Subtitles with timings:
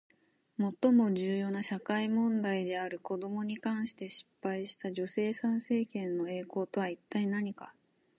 [0.57, 7.75] 最も重要な社会問題である子どもに関して失敗した女性参政権の栄光とは一体何か？